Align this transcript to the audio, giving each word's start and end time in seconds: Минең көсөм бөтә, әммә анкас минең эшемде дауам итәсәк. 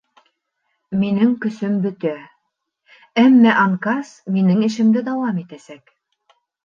Минең 1.01 1.33
көсөм 1.43 1.75
бөтә, 1.83 2.13
әммә 3.25 3.53
анкас 3.65 4.15
минең 4.39 4.65
эшемде 4.71 5.05
дауам 5.11 5.39
итәсәк. 5.43 5.95